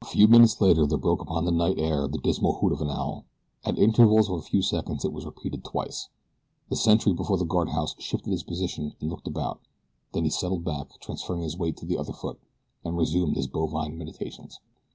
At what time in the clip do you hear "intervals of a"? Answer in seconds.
3.78-4.40